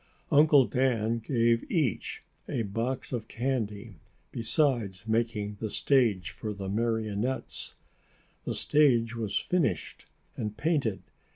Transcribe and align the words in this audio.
Uncle 0.31 0.65
Dan 0.65 1.19
gave 1.19 1.63
each 1.69 2.23
a 2.49 2.63
box 2.63 3.11
of 3.13 3.27
candy, 3.27 3.97
besides 4.31 5.03
making 5.07 5.57
the 5.59 5.69
stage 5.69 6.31
for 6.31 6.53
the 6.55 6.67
marionettes. 6.67 7.75
The 8.43 8.55
stage 8.55 9.15
was 9.15 9.37
finished 9.37 10.07
and 10.35 10.57
painted. 10.57 11.03